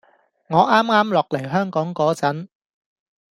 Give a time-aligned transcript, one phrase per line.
[0.49, 2.47] 我啱啱落嚟香港嗰陣